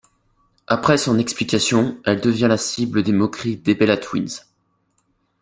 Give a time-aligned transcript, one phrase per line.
[0.65, 4.39] Après son explication, elle devient la cible des moqueries des Bella Twins.